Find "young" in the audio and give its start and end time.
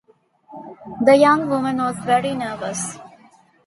1.15-1.47